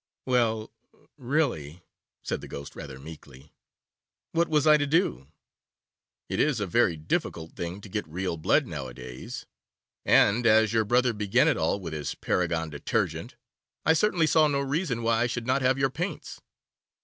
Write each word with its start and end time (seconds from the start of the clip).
'Well, 0.25 0.71
really,' 1.15 1.83
said 2.23 2.41
the 2.41 2.47
Ghost, 2.47 2.75
rather 2.75 2.97
meekly, 2.97 3.53
'what 4.31 4.47
was 4.49 4.65
I 4.65 4.77
to 4.77 4.87
do? 4.87 5.27
It 6.27 6.39
is 6.39 6.59
a 6.59 6.65
very 6.65 6.97
difficult 6.97 7.51
thing 7.55 7.81
to 7.81 7.87
get 7.87 8.07
real 8.07 8.35
blood 8.35 8.65
nowadays, 8.65 9.45
and, 10.03 10.47
as 10.47 10.73
your 10.73 10.85
brother 10.85 11.13
began 11.13 11.47
it 11.47 11.55
all 11.55 11.79
with 11.79 11.93
his 11.93 12.15
Paragon 12.15 12.71
Detergent, 12.71 13.35
I 13.85 13.93
certainly 13.93 14.25
saw 14.25 14.47
no 14.47 14.61
reason 14.61 15.03
why 15.03 15.19
I 15.21 15.27
should 15.27 15.45
not 15.45 15.61
have 15.61 15.77
your 15.77 15.91
paints. 15.91 16.41